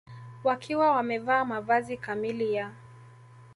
[0.43, 2.71] wakiwa wamevaa mavazi kamili ya